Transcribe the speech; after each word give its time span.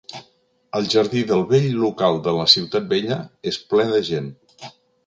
El 0.79 0.87
jardí 0.93 1.21
del 1.31 1.45
vell 1.53 1.69
local 1.83 2.19
de 2.29 2.35
la 2.41 2.49
Ciutat 2.57 2.91
Vella 2.95 3.21
és 3.55 3.65
ple 3.75 3.89
de 3.97 4.07
gent. 4.11 4.37